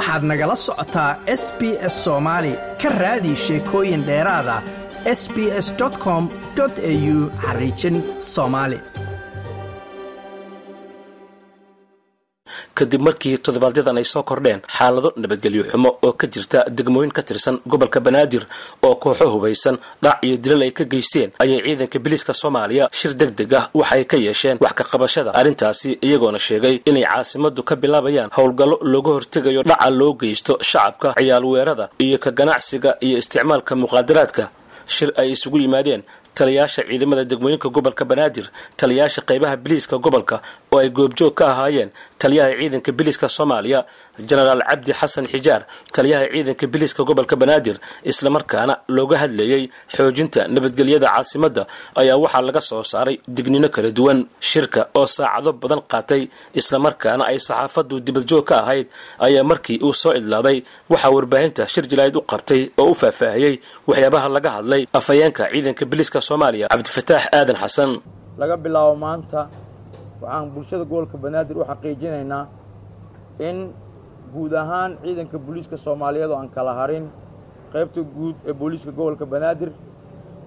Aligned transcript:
waxaad 0.00 0.22
nagala 0.30 0.56
socotaa 0.66 1.10
s 1.42 1.44
b 1.58 1.60
s 1.92 1.94
soomaali 2.04 2.52
ka 2.82 2.88
raadi 3.00 3.32
sheekooyin 3.44 4.02
dheeraada. 4.08 4.56
S 5.20 5.22
b 5.34 5.36
s 5.66 5.68
com 6.04 6.24
au 6.62 7.18
xariijin 7.44 7.96
soomaali 8.32 8.78
kadib 12.78 13.00
markii 13.08 13.36
toddobaadyadaan 13.44 13.98
ay 14.00 14.04
soo 14.12 14.22
kordheen 14.30 14.60
xaalado 14.76 15.08
nabadgelyo 15.22 15.62
xumo 15.70 15.90
oo 16.06 16.12
ka 16.20 16.26
jirta 16.34 16.58
degmooyin 16.78 17.12
ka 17.16 17.22
tirsan 17.28 17.56
gobolka 17.70 18.00
banaadir 18.06 18.44
oo 18.86 18.94
kooxo 19.02 19.26
hubaysan 19.34 19.76
dhac 20.02 20.18
iyo 20.26 20.36
dilal 20.44 20.62
ay 20.66 20.72
ka 20.78 20.84
geysteen 20.92 21.30
ayay 21.42 21.60
ciidanka 21.66 21.98
biliiska 22.04 22.32
soomaaliya 22.42 22.88
shir 22.98 23.12
deg 23.20 23.30
deg 23.38 23.52
ah 23.60 23.64
waxay 23.74 24.04
ka 24.10 24.16
yeesheen 24.16 24.56
wax 24.60 24.72
ka 24.78 24.84
qabashada. 24.90 25.30
Arrintaasi 25.40 25.90
iyagoona 26.06 26.38
sheegay 26.38 26.74
inay 26.90 27.04
caasimadu 27.10 27.62
ka 27.68 27.74
bilaabayaan 27.82 28.30
howlgallo 28.36 28.76
looga 28.92 29.10
hortegayo 29.16 29.62
dhaca 29.70 29.90
loo 29.90 30.12
geysto 30.20 30.52
shacabka 30.70 31.08
ciyaal 31.18 31.44
weerada 31.52 31.86
iyo 32.04 32.18
ka 32.24 32.30
ganacsiga 32.30 32.90
iyo 33.06 33.16
isticmaalka 33.22 33.72
muqaadaraadka. 33.82 34.44
Shir 34.94 35.10
ay 35.20 35.28
isugu 35.36 35.58
yimaadeen 35.64 36.02
taliyaasha 36.40 36.82
ciidamada 36.90 37.24
degmooyinka 37.30 37.68
gobolka 37.76 38.04
banaadir 38.10 38.46
taliyaasha 38.80 39.20
qaybaha 39.30 39.56
biliiska 39.64 39.96
gobolka 40.06 40.36
oo 40.72 40.78
ay 40.82 40.88
goobjoog 40.98 41.34
ka 41.38 41.44
ahaayeen 41.52 41.90
taliyaha 42.22 42.50
ciidanka 42.60 42.90
biliiska 42.98 43.26
soomaaliya 43.36 43.80
jenaraal 44.28 44.62
cabdi 44.70 44.92
xasan 45.00 45.24
xijaar 45.32 45.62
taliyaha 45.94 46.24
ciidanka 46.34 46.64
biliiska 46.72 47.02
gobolka 47.08 47.34
banaadir 47.42 47.76
islamarkaana 48.10 48.74
looga 48.96 49.16
hadlayey 49.22 49.62
xoojinta 49.96 50.40
nabadgelyada 50.54 51.06
caasimadda 51.14 51.62
ayaa 52.00 52.16
waxaa 52.24 52.42
laga 52.48 52.60
soo 52.68 52.82
saaray 52.92 53.16
dignino 53.36 53.68
kala 53.74 53.90
duwan 53.98 54.18
shirka 54.50 54.80
oo 54.98 55.06
saacado 55.16 55.50
badan 55.62 55.80
qaatay 55.92 56.22
islamarkaana 56.60 57.22
ay 57.30 57.38
saxaafadu 57.48 57.94
dibadjoog 58.06 58.44
ka 58.50 58.54
ahayd 58.62 58.86
ayaa 59.26 59.44
markii 59.50 59.78
uu 59.86 59.94
soo 60.02 60.12
idlaaday 60.20 60.56
waxaa 60.92 61.10
warbaahinta 61.16 61.62
shir 61.72 61.84
jalaa'id 61.92 62.16
u 62.16 62.22
qabtay 62.32 62.62
oo 62.82 62.88
u 62.92 62.94
faahfaahiyey 63.02 63.54
waxyaabaha 63.88 64.26
laga 64.36 64.50
hadlay 64.56 64.82
afhayeenka 64.98 65.42
ciidanka 65.52 65.84
biliiska 65.90 66.18
soomaaliya 66.28 66.66
cabdifataax 66.72 67.24
aadan 67.38 67.56
xasan. 67.62 67.90
Laga 68.40 68.56
bilaabo 68.64 68.94
maanta 69.04 69.40
waxaan 70.22 70.46
bulshada 70.54 70.84
gobolka 70.90 71.16
banaadir 71.24 71.56
u 71.60 71.64
xaqiijinaynaa 71.70 72.42
in 73.48 73.56
guud 74.34 74.52
ahaan 74.62 74.90
ciidanka 75.04 75.36
booliiska 75.46 75.76
soomaaliyeed 75.76 76.30
oo 76.30 76.38
aan 76.42 76.48
kala 76.56 76.72
harin 76.80 77.04
qaybta 77.72 78.00
guud 78.16 78.36
ee 78.48 78.52
booliiska 78.60 78.90
gobolka 78.98 79.24
banaadir 79.32 79.70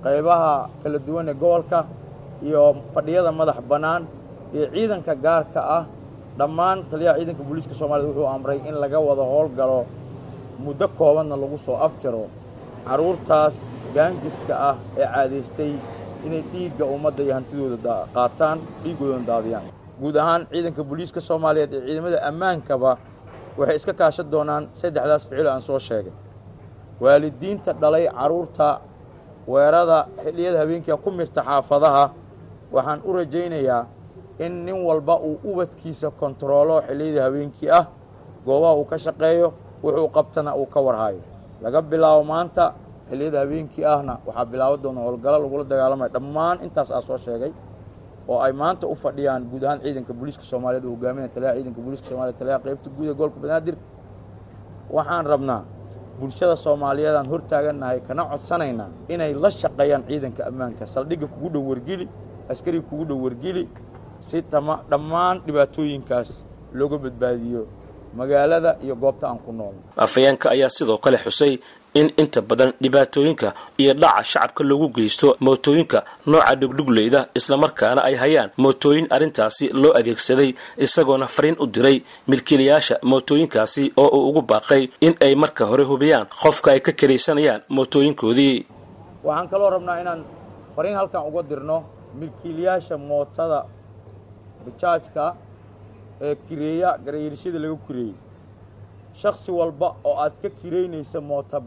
qaybaha 0.04 0.54
kala 0.84 0.98
duwan 1.08 1.28
ee 1.30 1.34
gobolka 1.44 1.80
iyo 2.48 2.62
fadhiyada 2.94 3.32
madax 3.40 3.58
bannaan 3.72 4.04
iyo 4.56 4.66
ciidanka 4.76 5.14
gaarka 5.26 5.60
ah 5.78 5.84
dhammaan 6.40 6.78
taliyaha 6.92 7.18
ciidanka 7.20 7.44
booliiska 7.48 7.74
soomaaliyed 7.80 8.10
wuxuu 8.10 8.28
amray 8.36 8.58
in 8.70 8.76
laga 8.84 9.00
wada 9.08 9.24
howlgalo 9.34 9.80
muddo 10.66 10.88
koobanna 11.00 11.36
lagu 11.44 11.58
soo 11.66 11.76
afjaro 11.88 12.24
carruurtaas 12.88 13.56
gaangiska 13.96 14.54
ah 14.70 14.76
ee 15.02 15.06
caadaystay 15.14 15.72
inay 16.26 16.42
dhiigga 16.52 16.86
ummadda 16.96 17.22
iyo 17.26 17.34
hantidooda 17.38 17.96
qaataan 18.16 18.58
dhiiggoodana 18.84 19.26
daadiyaan. 19.32 19.66
Guud 20.02 20.16
ahaan 20.24 20.42
ciidanka 20.52 20.82
booliiska 20.90 21.20
soomaaliyeed 21.30 21.72
ee 21.78 21.82
ciidamada 21.88 22.18
ammaankaba 22.30 22.92
waxay 23.58 23.76
iska 23.80 23.94
kaashan 23.94 24.28
doonaan 24.32 24.64
saddexdaas 24.80 25.24
ficil 25.30 25.48
aan 25.48 25.62
soo 25.62 25.80
sheegay. 25.80 26.14
Waalidiinta 27.02 27.74
dhalay 27.82 28.06
carruurta 28.08 28.82
weerada 29.48 30.08
xilliyada 30.24 30.58
habeenkia 30.64 30.98
ku 30.98 31.10
mirta 31.12 31.42
xaafadaha 31.44 32.06
waxaan 32.72 33.00
u 33.06 33.14
rajaynayaa 33.14 33.86
in 34.40 34.66
nin 34.66 34.78
walba 34.88 35.16
uu 35.28 35.40
ubadkiisa 35.44 36.12
kontaroolo 36.20 36.82
xilliyada 36.88 37.22
habeenkii 37.28 37.70
ah 37.80 37.86
goobaha 38.46 38.74
uu 38.80 38.86
ka 38.86 38.98
shaqeeyo 38.98 39.54
wuxuu 39.84 40.08
qabtana 40.16 40.56
uu 40.56 40.66
ka 40.66 40.80
warhaayo. 40.82 41.22
Laga 41.62 41.82
bilaabo 41.82 42.24
maanta 42.24 42.74
xilliyada 43.10 43.40
habeenkii 43.44 43.86
ahna 43.86 44.14
waxaa 44.28 44.46
bilaaban 44.46 44.82
doona 44.84 45.00
howlgalo 45.06 45.38
lagula 45.44 45.64
dagaalamaya 45.64 46.10
dhammaan 46.16 46.58
intaas 46.66 46.90
aa 46.92 47.02
soo 47.02 47.18
sheegay 47.18 47.52
oo 48.28 48.40
ay 48.46 48.54
maanta 48.62 48.88
u 48.88 48.96
fadhiyaan 49.04 49.44
guud 49.52 49.64
ahaan 49.64 49.80
ciidanka 49.84 50.14
booliiska 50.14 50.44
soomaaliyeed 50.52 50.86
oo 50.86 50.92
hogaaminaya 50.96 51.30
taliyaha 51.36 51.56
ciidanka 51.58 51.82
booliiska 51.86 52.08
soomaliya 52.10 52.34
taliyaha 52.40 52.60
qaybta 52.66 52.90
guud 52.96 53.08
ee 53.10 53.14
gobolka 53.14 53.40
banaadir. 53.44 53.76
Waxaan 54.96 55.26
rabnaa 55.26 55.62
bulshada 56.20 56.56
soomaaliyeedaan 56.56 57.28
hor 57.32 57.42
taagannahay 57.52 58.00
kana 58.08 58.24
codsanaynaa 58.32 58.90
inay 59.14 59.34
la 59.44 59.50
shaqeeyaan 59.52 60.04
ciidanka 60.10 60.42
ammaanka. 60.50 60.86
Saldhigga 60.86 61.28
kugu 61.34 61.50
dhow 61.54 61.64
wargeli 61.70 62.06
askariga 62.52 62.86
kugu 62.90 63.06
dhow 63.10 63.20
wargeli 63.26 63.64
si 64.20 64.42
tama 64.42 64.76
dhammaan 64.92 65.36
dhibaatooyinkaas 65.46 66.30
looga 66.80 66.98
badbaadiyo 67.04 67.62
magaalada 68.20 68.72
iyo 68.86 68.96
goobta 68.96 69.26
aan 69.30 69.40
ku 69.46 69.52
noolno 69.52 69.82
afhayeenka 70.06 70.48
ayaa 70.56 70.70
sidoo 70.70 70.98
kale 70.98 71.18
xusay 71.18 71.54
in 72.00 72.08
inta 72.22 72.42
badan 72.50 72.72
dhibaatooyinka 72.84 73.54
iyo 73.82 73.94
dhaca 74.02 74.24
shacabka 74.32 74.64
loogu 74.70 74.88
geysto 74.98 75.28
mootooyinka 75.46 76.00
nooca 76.32 76.56
dhugdhugleyda 76.62 77.20
islamarkaana 77.40 78.02
ay 78.10 78.16
hayaan 78.24 78.50
mootooyin 78.64 79.08
arrintaasi 79.16 79.66
loo 79.82 79.94
adeegsaday 80.00 80.50
isagoona 80.86 81.28
fariin 81.36 81.56
u 81.60 81.66
diray 81.76 81.98
milkiilayaasha 82.28 82.96
mootooyinkaasi 83.12 83.84
oo 84.04 84.08
uu 84.18 84.30
ugu 84.30 84.42
baaqay 84.52 84.84
in 85.08 85.14
ay 85.26 85.34
marka 85.44 85.64
hore 85.72 85.84
hubiyaan 85.92 86.26
qofka 86.42 86.72
ay 86.72 86.80
ka 86.80 86.92
karaysanayaan 87.00 87.62
mootooyinkoodii. 87.78 88.56
Waxaan 89.24 89.48
kaloo 89.52 89.70
rabnaa 89.76 89.98
inaan 90.02 90.22
fariin 90.76 90.96
halkan 91.00 91.24
uga 91.30 91.42
dirno 91.50 91.78
milkiilayaasha 92.20 92.98
mootada 92.98 93.60
bajaajka 94.66 95.26
ee 96.22 96.36
kireeya 96.48 96.90
garayiirshada 97.06 97.60
laga 97.64 97.78
kireeyey 97.88 98.14
shaksi 99.22 99.52
walba 99.60 99.88
oo 100.04 100.16
aad 100.24 100.34
ka 100.42 100.50
kiraynaysa 100.60 101.20
moota 101.22 101.58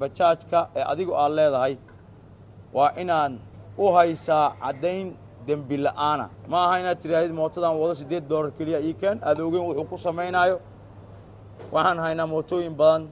bajaajka 0.00 0.58
ee 0.78 0.84
adigu 0.92 1.12
aad 1.22 1.32
leedahay 1.38 1.74
waa 2.76 2.90
inaad 3.02 3.32
u 3.78 3.84
haysaa 3.96 4.46
caddayn 4.62 5.08
dembi 5.46 5.76
la'aana. 5.86 6.26
Ma 6.50 6.58
aha 6.66 6.76
inaad 6.82 6.98
tidhaahdid 7.02 7.32
mootadan 7.40 7.74
wado 7.80 7.94
siddeed 8.00 8.24
dollar 8.28 8.50
keliya 8.58 8.80
ii 8.88 8.94
keen 9.00 9.18
aad 9.28 9.38
ogeyn 9.46 9.64
wuxuu 9.68 9.84
ku 9.90 9.96
samaynaayo 10.06 10.56
waxaan 11.74 11.98
haynaa 12.04 12.26
mootooyin 12.34 12.74
badan 12.80 13.02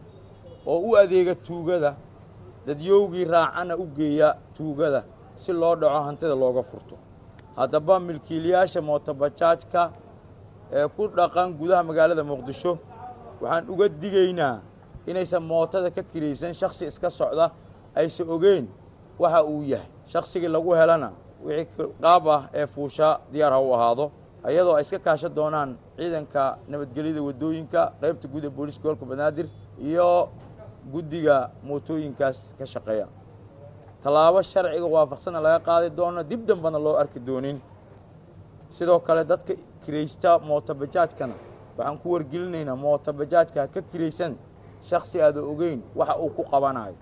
oo 0.66 0.78
u 0.88 0.96
adeega 1.02 1.34
tuugada 1.46 1.90
dadyowgii 2.66 3.24
raacana 3.34 3.74
u 3.76 3.84
geeya 3.96 4.28
tuugada 4.56 5.00
si 5.42 5.52
loo 5.52 5.74
dhaco 5.80 6.00
hantida 6.06 6.34
looga 6.42 6.62
furto. 6.70 6.94
Haddaba 7.56 7.94
milkiilayaasha 8.00 8.80
moota 8.88 9.10
bajaajka 9.14 9.82
ee 10.72 10.86
ku 10.96 11.02
dhaqan 11.16 11.48
gudaha 11.60 11.82
magaalada 11.88 12.24
muqdisho 12.30 12.72
waxaan 13.40 13.64
uga 13.72 13.88
digaynaa 14.02 14.56
inaysan 15.06 15.42
mootada 15.42 15.90
ka 15.90 16.02
kiraysan 16.02 16.54
shaksi 16.54 16.86
iska 16.86 17.10
socda 17.10 17.50
aysan 17.94 18.28
ogeyn 18.30 18.66
waxa 19.18 19.40
uu 19.44 19.62
yahay. 19.62 19.88
Shaksigii 20.12 20.48
lagu 20.48 20.70
helana 20.74 21.12
wixii 21.44 21.86
qaab 22.02 22.26
ah 22.28 22.42
ee 22.54 22.66
fuushaa 22.66 23.20
diyaar 23.32 23.52
ha 23.52 23.60
u 23.60 23.72
ahaado 23.74 24.10
iyadoo 24.50 24.74
ay 24.76 24.82
iska 24.82 24.98
kaashan 24.98 25.34
doonaan 25.34 25.70
ciidanka 25.96 26.58
nabadgelyada 26.68 27.22
waddooyinka 27.28 27.80
qaybta 28.00 28.26
guud 28.32 28.44
ee 28.44 28.50
booliiska 28.56 28.82
gobolka 28.82 29.04
banaadir 29.10 29.46
iyo 29.88 30.28
guddiga 30.92 31.36
mootooyinkaas 31.68 32.38
ka 32.58 32.66
shaqeeya. 32.66 33.06
Tallaabo 34.02 34.42
sharciga 34.42 34.86
waafaqsanna 34.96 35.40
laga 35.46 35.58
qaadi 35.68 35.88
doono 35.96 36.22
dib 36.30 36.40
dambana 36.48 36.78
loo 36.78 36.96
arki 37.02 37.20
doonin. 37.20 37.58
Sidoo 38.76 39.00
kale 39.00 39.24
dadka 39.24 39.54
kiraysta 39.84 40.38
moota 40.38 40.74
waxaan 41.76 41.98
ku 41.98 42.12
wargelinaynaa 42.12 42.76
moota 42.76 43.12
bajaajka 43.12 43.60
ha 43.60 43.66
ka 43.68 43.80
kiraysan 43.82 44.36
shaksi 44.82 45.22
aada 45.22 45.40
ogeyn 45.42 45.82
waxa 45.96 46.16
uu 46.18 46.30
ku 46.30 46.42
qabanayo. 46.44 46.94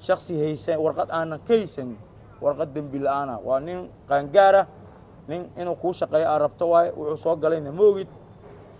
Shaksi 0.00 0.38
haysan 0.40 0.78
warqad 0.80 1.10
aanan 1.10 1.40
ka 1.46 1.54
haysan 1.54 1.96
warqad 2.40 2.72
dembi 2.74 2.98
la'aana. 2.98 3.38
Waa 3.44 3.60
nin 3.60 3.90
qaangaara 4.08 4.66
nin 5.28 5.50
inuu 5.60 5.74
kuu 5.76 5.92
shaqeeyo 5.92 6.28
aad 6.28 6.40
rabto 6.42 6.70
waaye 6.70 6.90
wuxuu 6.96 7.16
soo 7.16 7.36
galayna 7.36 7.72
ma 7.72 7.82
ogid 7.82 8.08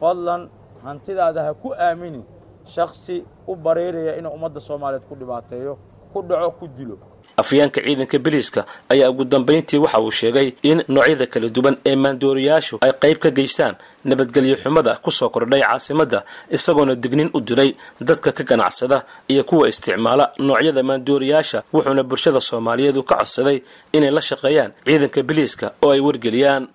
fadlan 0.00 0.48
hantidaada 0.84 1.42
ha 1.42 1.54
ku 1.54 1.74
aaminin. 1.74 2.24
Shaksi 2.64 3.24
u 3.46 3.56
bareeraya 3.56 4.16
inuu 4.18 4.32
ummadda 4.32 4.60
soomaaliyeed 4.60 5.08
ku 5.08 5.14
dhibaateeyo 5.16 5.78
ku 6.12 6.22
dhaco 6.22 6.50
ku 6.50 6.68
dilo 6.68 6.96
afyeenka 7.36 7.80
ciidanka 7.80 8.18
biliiska 8.18 8.64
ayaa 8.88 9.10
ugu 9.10 9.24
dambayntii 9.24 9.78
waxa 9.78 10.00
uu 10.00 10.10
sheegay 10.10 10.52
in 10.62 10.82
noocyada 10.88 11.26
kala 11.26 11.48
duwan 11.48 11.76
ee 11.86 11.96
maandooriyaashu 11.96 12.78
ay 12.80 12.92
qayb 13.02 13.18
ka 13.18 13.30
geystaan 13.30 13.74
nabadgelyo 14.04 14.56
xumada 14.62 14.96
ku 15.04 15.10
soo 15.10 15.28
kordhay 15.28 15.60
caasimadda 15.62 16.24
isagoona 16.50 16.94
dignin 16.94 17.30
u 17.34 17.40
diray 17.40 17.70
dadka 18.00 18.32
ka 18.32 18.42
ganacsada 18.44 19.04
iyo 19.28 19.44
kuwa 19.44 19.68
isticmaala 19.68 20.24
noocyada 20.38 20.82
maandooriyaasha 20.82 21.62
wuxuuna 21.72 22.02
bulshada 22.02 22.40
soomaaliyeed 22.40 22.96
u 22.96 23.02
ka 23.02 23.16
codsaday 23.16 23.62
inay 23.92 24.10
la 24.10 24.20
shaqeeyaan 24.20 24.72
ciidanka 24.86 25.22
biliiska 25.22 25.66
oo 25.82 25.90
ay 25.92 26.00
wargeliyaan. 26.00 26.68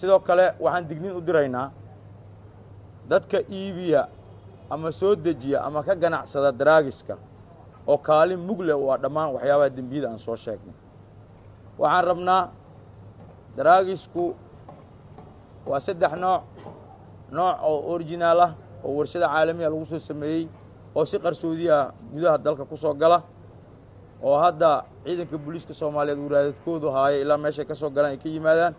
Sidoo 0.00 0.18
kale 0.20 0.46
waxaan 0.60 0.88
dignin 0.88 1.12
u 1.16 1.20
diraynaa 1.20 1.70
dadka 3.08 3.38
iibiya 3.50 4.08
ama 4.70 4.92
soo 4.92 5.14
dejiya 5.16 5.60
ama 5.64 5.82
ka 5.82 5.94
ganacsada 5.94 6.52
daraagiska 6.52 7.16
oo 7.90 7.98
kaalin 7.98 8.38
mugle 8.48 8.72
waa 8.86 8.96
dhammaan 9.02 9.28
waxyaabaha 9.34 9.70
dembiyada 9.76 10.08
aan 10.10 10.18
soo 10.18 10.36
sheegnay. 10.36 10.74
Waxaan 11.78 12.04
rabnaa 12.08 12.42
daraagisku 13.56 14.34
waa 15.66 15.80
saddex 15.80 16.12
nooc. 16.24 16.42
Nooc 17.36 17.56
oo 17.68 17.78
originaal 17.94 18.40
ah 18.40 18.52
oo 18.84 18.92
warshada 18.98 19.26
caalamiya 19.28 19.68
lagu 19.72 19.86
soo 19.86 19.98
sameeyey 19.98 20.48
oo 20.94 21.04
si 21.04 21.18
qarsoodiya 21.18 21.92
gudaha 22.12 22.38
dalka 22.38 22.64
ku 22.64 22.76
soo 22.76 22.94
gala 22.94 23.22
oo 24.22 24.36
hadda 24.44 24.84
ciidanka 25.04 25.36
booliiska 25.38 25.74
soomaaliyeed 25.74 26.18
uu 26.20 26.28
raadadkoodu 26.28 26.88
haaya 26.96 27.18
ilaa 27.24 27.38
meeshay 27.38 27.64
ka 27.64 27.74
soo 27.74 27.90
galaan 27.90 28.12
ay 28.14 28.18
ka 28.22 28.28
yimaadaan. 28.28 28.74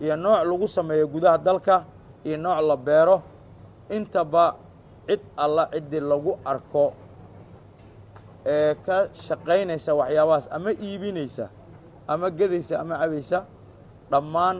Iyo 0.00 0.16
nooc 0.16 0.44
lagu 0.50 0.66
sameeyo 0.68 1.06
gudaha 1.08 1.38
dalka 1.38 1.84
iyo 2.24 2.36
nooc 2.36 2.60
la 2.68 2.76
beero. 2.76 3.16
Intaba 3.90 4.56
cid 5.08 5.20
alla 5.36 5.68
ciddii 5.72 6.00
lagu 6.00 6.38
arko 6.44 6.92
ee 8.46 8.74
ka 8.86 9.08
shaqaynaysa 9.26 9.94
waxyaabahaas 10.00 10.46
ama 10.50 10.70
iibinaysa 10.72 11.48
ama 12.08 12.30
gedaysa 12.30 12.74
ama 12.82 12.94
cabaysa 12.98 13.38
dhammaan 14.10 14.56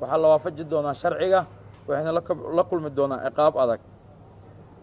waxaa 0.00 0.18
la 0.22 0.28
waafaji 0.28 0.64
doonaa 0.70 0.94
sharciga 0.94 1.40
waxayna 1.88 2.12
la 2.56 2.62
kulmi 2.64 2.90
doonaan 2.90 3.20
ciqaab 3.26 3.54
adag. 3.62 3.80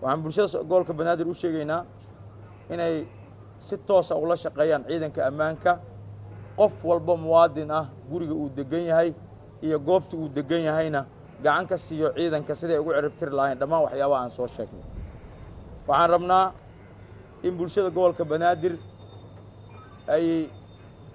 Waxaan 0.01 0.21
bulshada 0.23 0.57
gobolka 0.63 0.93
banaadir 0.93 1.27
u 1.27 1.33
sheegaynaa 1.33 1.81
inay 2.73 3.05
si 3.59 3.77
toosa 3.77 4.15
ula 4.15 4.35
shaqeeyaan 4.35 4.83
ciidanka 4.89 5.21
ammaanka. 5.29 5.79
Qof 6.57 6.73
walba 6.83 7.15
muwaadin 7.17 7.71
ah 7.71 7.85
guriga 8.09 8.33
uu 8.33 8.49
degan 8.57 8.83
yahay 8.89 9.13
iyo 9.61 9.79
goobta 9.79 10.17
uu 10.17 10.27
degan 10.29 10.61
yahayna 10.61 11.05
gacan 11.43 11.65
ka 11.67 11.77
siiyo 11.77 12.13
ciidanka 12.17 12.55
siday 12.55 12.77
ugu 12.81 12.91
ciribtiri 12.93 13.31
lahayn 13.31 13.57
dhammaan 13.59 13.81
waxyaabaha 13.85 14.21
aan 14.23 14.29
soo 14.29 14.47
sheegnay. 14.47 14.85
Waxaan 15.87 16.09
rabnaa 16.09 16.53
in 17.43 17.53
bulshada 17.57 17.89
gobolka 17.89 18.23
banaadir 18.31 18.73
ay 20.07 20.49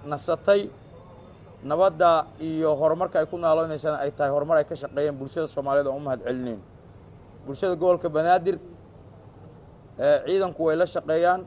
nasatay 0.05 0.69
nabadda 1.63 2.25
iyo 2.39 2.75
horumarka 2.79 3.19
ay 3.19 3.25
ku 3.25 3.37
naalonaysana 3.37 3.97
ay 4.03 4.11
tahay 4.11 4.31
horumar 4.31 4.57
ay 4.57 4.63
ka 4.65 4.75
shaqeeyeen 4.75 5.15
bulshada 5.19 5.47
soomaaliyeed 5.47 5.87
oon 5.87 5.97
u 5.97 5.99
mahad 6.05 6.21
celinayno 6.27 6.61
bulshada 7.45 7.75
gobolka 7.75 8.09
banaadir 8.09 8.55
ciidanku 10.27 10.63
way 10.63 10.75
la 10.75 10.85
shaqeeyaan. 10.85 11.41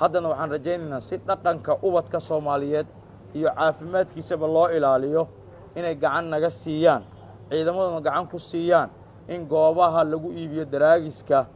Haddana 0.00 0.28
waxaan 0.28 0.50
rajaynaynaa 0.50 1.00
si 1.00 1.16
dhaqanka 1.18 1.72
ubadka 1.82 2.20
soomaaliyeed 2.20 2.86
iyo 3.34 3.48
caafimaadkiisaba 3.58 4.46
loo 4.46 4.68
ilaaliyo 4.76 5.28
inay 5.76 5.94
gacan 5.94 6.24
naga 6.30 6.50
siiyaan 6.50 7.02
ciidamaduna 7.50 8.00
gacan 8.00 8.26
ku 8.30 8.38
siiyaan 8.38 8.88
in 9.28 9.46
goobaha 9.48 10.04
lagu 10.04 10.32
iibiyo 10.32 10.64
daraagiska 10.64 11.46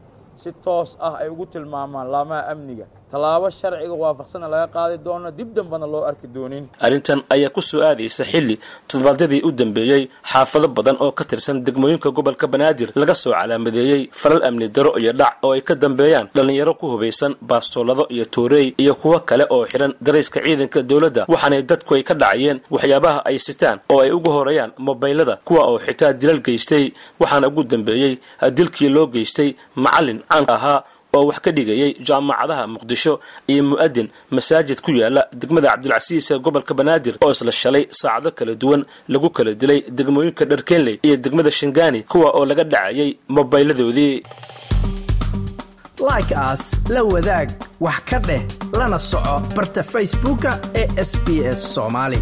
si 0.43 0.50
toos 0.65 0.91
ah 1.06 1.15
ay 1.23 1.29
ugu 1.35 1.47
tilmaamaan 1.53 2.09
laamaha 2.15 2.43
amniga 2.53 2.87
tallaabo 3.12 3.49
sharciga 3.58 3.94
waafaqsana 4.03 4.49
laga 4.53 4.67
qaadi 4.75 4.97
doono 5.05 5.31
dib 5.31 5.55
dambana 5.55 5.87
loo 5.87 6.03
arki 6.11 6.26
doonin. 6.35 6.64
Arrintan 6.81 7.20
ayaa 7.35 7.50
ku 7.55 7.61
soo 7.62 7.81
aadaysa 7.88 8.25
xilli 8.25 8.58
toddobaadyadii 8.88 9.43
u 9.47 9.50
dambeeyey 9.53 10.03
xaafado 10.32 10.69
badan 10.69 10.97
oo 11.00 11.12
ka 11.12 11.25
tirsan 11.25 11.62
degmooyinka 11.67 12.11
gobolka 12.11 12.47
banaadir 12.47 12.91
laga 13.00 13.14
soo 13.14 13.32
calaamadeeyey 13.32 14.08
falal 14.12 14.43
amni 14.49 14.69
daro 14.69 14.99
iyo 14.99 15.12
dhac 15.12 15.35
oo 15.44 15.53
ay 15.55 15.61
ka 15.62 15.75
dambeeyaan 15.75 16.26
dhallinyaro 16.35 16.75
ku 16.75 16.87
hubaysan 16.93 17.35
baastoolado 17.41 18.06
iyo 18.11 18.25
toorey 18.25 18.75
iyo 18.82 18.94
kuwo 18.94 19.20
kale 19.20 19.47
oo 19.50 19.64
xidhan 19.70 19.94
darayska 20.00 20.41
ciidanka 20.43 20.82
dowladda. 20.82 21.25
Waxaanay 21.29 21.62
dadku 21.62 21.94
ay 21.94 22.02
ka 22.02 22.14
dhacayeen 22.14 22.59
waxyaabaha 22.70 23.23
ay 23.25 23.38
sitaan 23.38 23.79
oo 23.93 24.00
ay 24.02 24.11
ugu 24.11 24.31
horeeyaan 24.31 24.73
mobaylada 24.79 25.38
kuwa 25.44 25.62
oo 25.70 25.79
xitaa 25.79 26.12
dilal 26.12 26.41
geystay. 26.43 26.93
Waxaana 27.20 27.47
ugu 27.49 27.62
dambeeyey 27.64 28.19
dilkii 28.56 28.88
loo 28.88 29.06
geystay 29.06 29.55
macallin 29.76 30.20
caanka 30.29 30.55
ahaa 30.55 30.85
oo 31.17 31.25
wax 31.29 31.39
ka 31.45 31.51
dhigayay 31.57 31.91
jaamacadaha 32.09 32.65
muqdisho 32.75 33.13
iyo 33.53 33.63
mu'adin 33.71 34.09
masaajid 34.37 34.79
ku 34.87 34.91
yaalla 35.01 35.23
degmada 35.41 35.69
cabdilcasiis 35.73 36.31
ee 36.35 36.39
gobolka 36.47 36.73
banaadir 36.81 37.15
oo 37.25 37.31
isla 37.37 37.53
shalay 37.63 37.85
saacado 38.01 38.31
kala 38.39 38.55
duwan 38.63 38.83
lagu 39.13 39.29
kala 39.37 39.51
dilay 39.61 39.81
degmooyinka 39.99 40.45
dharkenley 40.51 40.97
iyo 41.07 41.17
degmada 41.25 41.51
shingaani 41.59 42.01
kuwa 42.13 42.29
oo 42.39 42.45
laga 42.51 42.65
dhacayay 42.73 43.11
mobayladoodii. 43.37 44.17
Like 46.09 46.33
aas 46.37 46.63
la 46.95 47.03
wadaag 47.13 47.49
wax 47.81 47.99
ka 48.11 48.19
dheh 48.29 48.43
lana 48.79 48.99
soco 49.11 49.35
barta 49.57 49.83
facebooka 49.93 50.51
ee 50.81 50.87
sb 51.11 51.27
soomaali 51.73 52.19